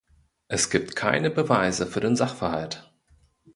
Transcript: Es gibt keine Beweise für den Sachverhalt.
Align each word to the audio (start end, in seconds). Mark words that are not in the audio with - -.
Es 0.47 0.71
gibt 0.71 0.95
keine 0.95 1.29
Beweise 1.29 1.85
für 1.85 1.99
den 1.99 2.15
Sachverhalt. 2.15 2.91